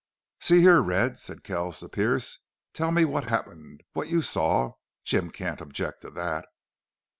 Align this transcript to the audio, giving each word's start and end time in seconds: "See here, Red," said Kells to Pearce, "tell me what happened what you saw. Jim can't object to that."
"See 0.39 0.61
here, 0.61 0.81
Red," 0.81 1.19
said 1.19 1.43
Kells 1.43 1.79
to 1.81 1.87
Pearce, 1.87 2.39
"tell 2.73 2.89
me 2.91 3.05
what 3.05 3.25
happened 3.25 3.81
what 3.93 4.07
you 4.09 4.23
saw. 4.23 4.73
Jim 5.05 5.29
can't 5.29 5.61
object 5.61 6.01
to 6.01 6.09
that." 6.09 6.47